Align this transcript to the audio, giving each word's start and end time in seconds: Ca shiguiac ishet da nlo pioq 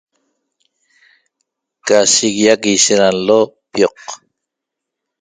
Ca 1.85 1.99
shiguiac 2.13 2.61
ishet 2.73 2.99
da 3.01 3.09
nlo 3.15 3.39
pioq 3.71 3.97